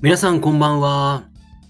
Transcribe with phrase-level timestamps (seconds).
[0.00, 1.24] 皆さんこんばんは、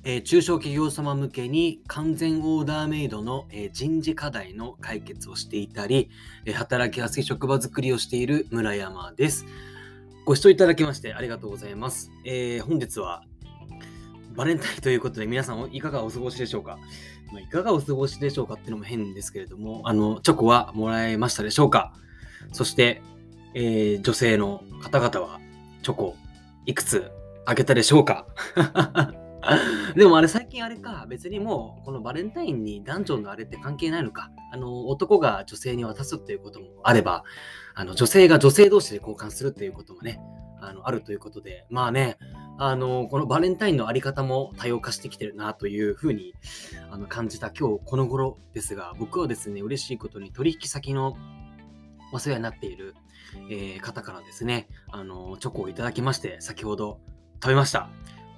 [0.05, 6.11] えー中小企業様向けに完全オーダーメイドの、えー人事課題の解決をしていたり、
[6.45, 9.47] えー働きやすい職場づくりをしている村山です。
[10.27, 12.11] ご視聴いただきましてありがとうございます。
[12.27, 13.25] え本日は
[14.37, 16.79] バレンタインということで皆さんいかがお過ごしでしょうか、
[17.33, 21.95] まあ、いかがお過ごしでしょうかっていうのも変ですけれども、あの、チョコはもらえましたでしょうか？
[22.53, 23.01] そして、
[23.55, 25.41] えー女性の方々は
[25.83, 26.15] チョコ
[26.67, 27.11] いくつ
[27.49, 28.27] あげたでしょうか？
[29.97, 34.31] でもあれ最近あれか、別にもうこのバレンタインに男女のあれって関係ないのか。
[34.53, 37.25] あの、男が女性に渡すっていうこともあれば、
[37.75, 40.21] あの、女性が女性同士で交換するっていうこともね、
[40.61, 42.19] あの、あるということで、まあね、
[42.59, 46.35] あの、このバレンタインのあり方も多様化してきてるなというふうに
[46.91, 51.17] あの感じた今日この頃ですが、僕はですね、嬉しいことに取引先の
[52.13, 52.95] お世話になっている、
[53.51, 57.01] えー方からですね、あの、チョコをいただきまして、先ほど
[57.41, 57.89] 食べました。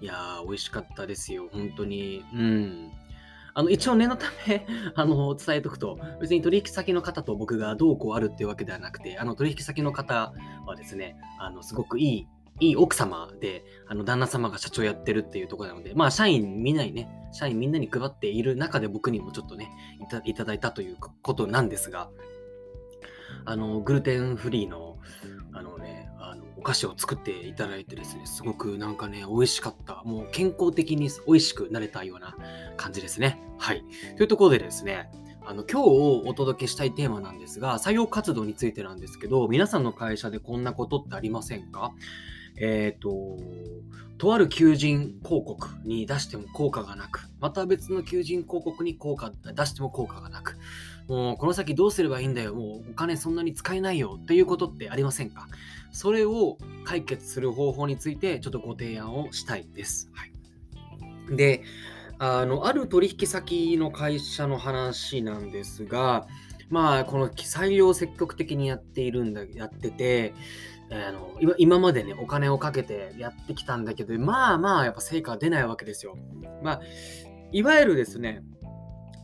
[0.01, 2.25] いやー、美味しかったですよ、本当に。
[2.35, 2.91] うん。
[3.53, 10.33] あの、一応念のため、 あの、伝えとくと、別に取引先の方と僕がどうこうあるっていうわけではなくて、あの、取引先の方
[10.67, 12.27] はですね、あの、すごくいい、
[12.61, 19.71] いい奥様で、あの、旦那様が社長やってるっていうとこなので、まあ、社員みんなにね、社員みんなに配っている中で僕にもちょっとね、
[20.01, 22.11] いたいただいたということなんですが、
[23.45, 24.90] あの、グルテンフリー、の
[26.61, 30.03] お菓子を作っていただいてですね、すごくなんかね、美味しかった。
[30.05, 32.37] もう健康的に美味しくなれたような
[32.77, 33.41] 感じですね。
[33.57, 33.83] はい。
[34.19, 35.11] というところでですね、
[35.47, 35.87] あの今日
[36.29, 41.93] お届けしたいテーマなんですが、採用活動についてなんですけど、皆さんの会社でこんなことってありませんか？
[42.59, 43.39] えっ、と、
[44.19, 50.59] とある求人広告に出しても効果がなく、また別の求人広告に効果出しても効果がなく、
[51.11, 55.49] もうこの先どうすればいいんだよ、もうお金そんなに使えないよっていうことってありませんか？
[55.91, 60.09] それを解決する方法についてちょっとご提案をしたいです。
[60.15, 61.63] はい、で
[62.23, 66.27] あの、ある取引先の会社の話なんですが、
[66.69, 70.35] まあ、この採用を積極的にやっているんだ、やってて、
[70.91, 76.17] あの今今までね、お金をかけてやってきたんだけど、まあまあ、やっぱ成果は出ないわけですよ。
[76.63, 76.81] まあ、
[77.53, 78.43] いわゆるですね、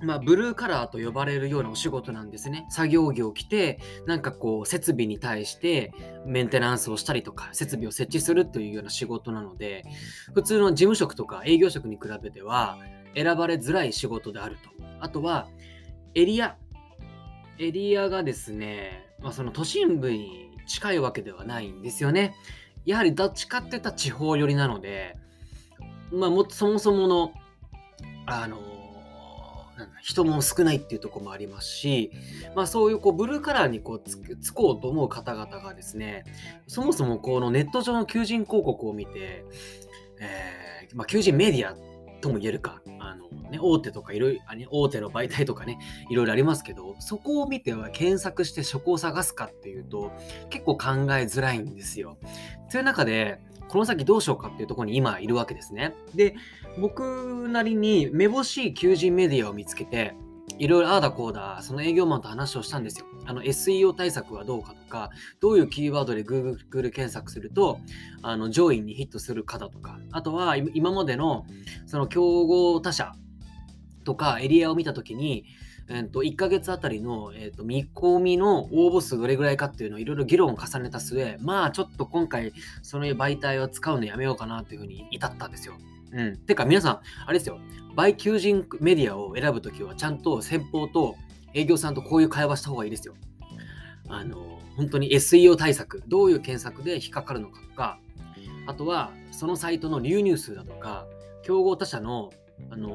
[0.07, 2.65] まあ、ブルーカラーと呼ばれるようなお仕事なんですね。
[2.71, 5.93] 作業着を着て、なんかこう、設備に対して
[6.25, 9.85] メンテナンスをしたりとか、設備を設置するというような仕事なので、
[10.33, 12.79] 普通の事務職とか営業職に比べては、
[13.17, 14.71] 選ばれづらい仕事であると。
[15.01, 15.49] あとは、
[16.15, 16.57] エリア。
[17.59, 22.35] エリアがですね、まあ、その都心部に近いわけではないんですよね。
[22.85, 25.17] やはりどっちかっていったら地方寄りなので、
[26.13, 27.33] まあ、もそもそもの、
[28.27, 28.76] あの
[30.01, 32.13] 人も少ないっていうところもありますし、
[32.55, 36.25] まあ、そういうこうブルーカラーにこうつつこうと思う方々がですね
[36.67, 39.45] そもそもこのネット上の求人広告を見て、
[40.21, 41.77] えーまあ、求人メディア
[42.27, 45.79] とも言えるかあの、ね、大手とかいろいろ大手の媒体とかね
[46.11, 50.13] いろいろありますけどそこを見ては検索して職を探すかっていうと
[50.51, 52.19] 結構考えづらいんですよ。
[52.71, 55.95] という中でこの先どうしようかっていうとこに今いるわけですね。
[56.15, 56.37] で、
[56.79, 60.15] 僕なりにめぼしい求人メディアを見つけて、
[60.59, 63.07] いろいろああだこうだ、その営業マンと話をしたんですよ。
[63.27, 67.81] あの SEO 対策はどうかとか、どういうキーワードで Google 検索すると、
[68.23, 71.47] あの上位にヒットするかだとか、あとは今までの
[71.87, 73.13] その競合他社
[74.05, 75.45] とかエリアを見たときに、
[75.89, 82.53] えー、と1ヶ月あたりの、えー、と見込みの応募数どれぐらいかっていうのをいろいろ議論を重ねた末、まあちょっと今回
[82.83, 85.75] その媒体を使うのやめようかなというふうに至ったんですよ。
[86.13, 86.37] うん。
[86.39, 87.59] てか皆さん、あれですよ、
[87.95, 91.17] バイ求人メディアを選ぶときはちゃんと先方と
[91.55, 93.15] 営業さんとこういう会話した方がいいですよ。
[94.09, 97.99] あの、本当に SEO 対策、どういう検索で引っかかるのかとか、
[98.67, 101.07] あとはそのサイトの流入数だとか、
[101.43, 102.31] 競合他社の
[102.71, 102.91] あの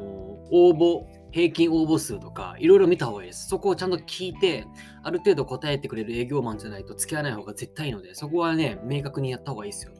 [0.51, 3.47] 応募平均応募数とかいろいろ見た方がいいです。
[3.47, 4.65] そこをちゃんと聞いて、
[5.03, 9.93] ある程度答えてくれる営業マンじゃないと付き合わない方が絶対いいので、そこはね、明確にやった方がいいですよ。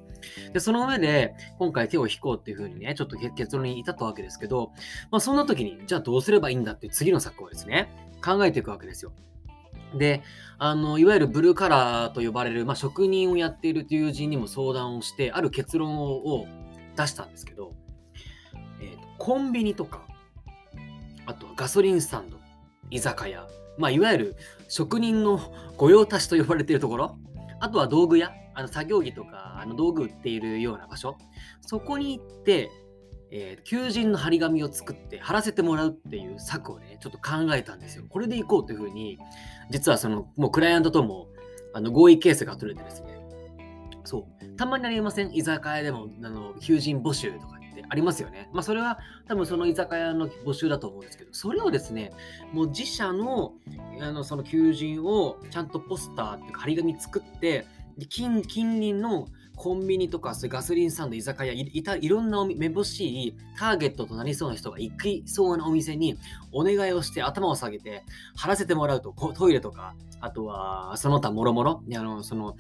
[0.54, 4.72] で、その上で、今回手を引こうっていう風にね、ちょっと結論に至ったわけですけど、
[5.12, 7.90] まあそんな時に、じゃあどうすればいいんだっていう次の策をですね、
[8.24, 9.14] 考えていくわけですよ。
[9.98, 10.22] で、
[10.58, 16.48] あの、いわゆるブルーカラーと呼ばれる、まあ、職人をやっている友人にも相談をして、ある結論を
[16.96, 17.74] 出したんですけど、
[18.82, 20.08] えーとコンビニとか、
[21.28, 22.38] あとはガソリンスタンド、
[22.90, 23.48] 居酒屋、
[23.78, 24.36] まあ、いわゆる
[24.68, 25.40] 職人の
[25.78, 27.18] 御用達と呼ばれているところ、
[27.62, 31.16] あとは道具屋、あの作業着とかあの道具売っているような場所、
[31.62, 32.70] そこに行って、
[33.32, 38.04] えー求人の張り紙を作って貼らせてもらうっていう策をね、ちょっと考えたんですよ。
[38.10, 39.20] これでいこうというふうに、
[39.70, 41.28] 実はその、もうクライアントとも
[41.74, 43.08] あの合意形成が取れてですね、
[44.04, 45.34] そう、たまにありません？
[45.34, 47.84] 居酒屋でもあの求人募集とかって。
[47.88, 48.50] ありますよね。
[48.54, 52.12] まあ、それは多分その居酒屋の募集だと思うんですけど、それをですね、
[52.54, 53.54] もう自社の
[54.00, 57.66] あのその求人をちゃんとポスターっていうか張り紙作って、
[58.10, 66.18] 近近隣のコンビニとかそういうガソリンスタンド、居酒屋、いたいろんなめぼしいターゲットとなりそうな人が行きそうなお店に
[66.52, 68.04] お願いをして頭を下げて
[68.36, 72.56] 貼らせてもらうと、トイレとか、あとはその他もろもろ、あのその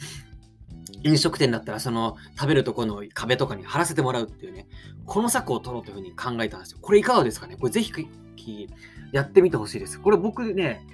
[1.03, 4.68] 飲食店だったらその食べるところの壁とかに貼らせてもらうっていうね、
[5.06, 6.80] この策を取ろうというふうに考えたんですよ。
[6.81, 7.57] これいかがですかね？
[7.57, 7.92] これぜひ
[9.12, 10.00] やってみてほしいです。
[10.00, 10.86] これ僕ね、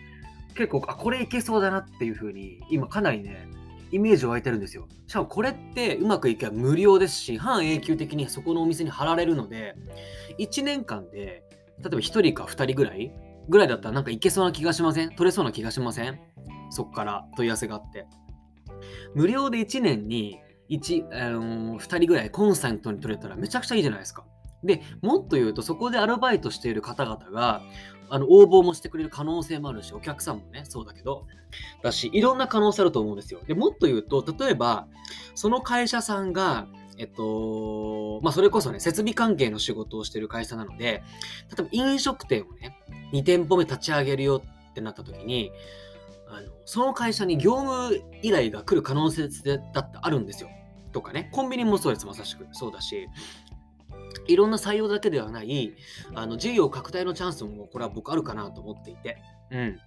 [0.55, 3.47] 結構、あ、これいけそうだなっていうふうに、今かなりね、
[3.91, 4.87] イメージ湧いてるんですよ。
[5.07, 9.75] しかもこれってうまくいけば無料ですし、半永久的にそこのお店に貼られるので、
[10.39, 11.43] 1年間で、
[11.79, 13.13] 例えば1人か2人ぐらい
[13.49, 15.11] ぐらいだったらなんかいけそうな気がしません？
[15.11, 16.19] 取れそうな気がしません？
[16.69, 18.07] そっから問い合わせがあって。
[19.15, 20.39] 無料で1年に
[20.69, 24.25] 1,、あのー、2人ぐらいコンスタントに取れたらめちゃくちゃいいじゃないですか。
[24.63, 27.61] で、もっと言うと、そこでアルバイトしている方々が、
[28.09, 31.25] あの応募もしてくれる可能性もあるし、お客さんもね、そうだけど、
[31.83, 33.41] だし、いろんな可能性あると思うんですよ。
[33.45, 34.87] でもっと言うと、例えば、
[35.35, 41.01] その会社さんが、えっと、まあ、それこそね、設備関係の仕事をしてる会社なので、例
[41.59, 42.79] えば飲食店をね、
[43.13, 45.51] 2店舗目立ち上げるよってなった時に、
[46.29, 49.29] あのその会社に業務依頼が来る可能性
[49.73, 50.49] だってあるんですよ。
[50.91, 52.47] とかね、コンビニもそうです、まさしく。
[52.51, 53.07] そうだし、
[54.27, 55.73] いろんな採用だけではない、
[56.13, 59.21] あの事業拡大のチャンスもこれは僕あるかなと思っていて。
[59.49, 59.79] うん。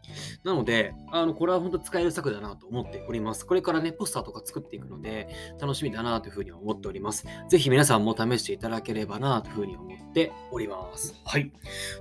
[0.42, 3.44] なので、あの、これは本当使える策だなと思っております。
[3.44, 5.28] これからね、ポスターとか作っていくので、
[5.60, 7.26] 楽しみだなというふうに思っております。
[7.48, 11.14] ぜひ皆さんも試していただければなというふうに思っております。
[11.26, 11.52] はい。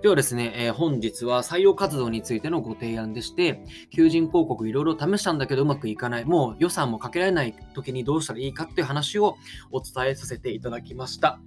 [0.02, 3.62] ではですね、えー、本日は採用活動についてのご提案でして、
[3.92, 9.36] 求人広告いろいろ試したんだけどうまくいかない、もう予算もかけられない時にどうしたらいいかっていう話を
[9.72, 11.42] お伝えさせていただきました。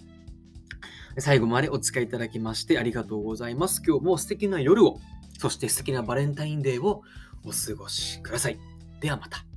[1.17, 3.81] 最後までお付き合いいただきましてありがとうございます。
[3.85, 4.99] 今日も素敵な夜を、
[5.37, 7.03] そして素敵なバレンタインデーを
[7.45, 8.59] お過ごしください。
[8.99, 9.52] ではまた。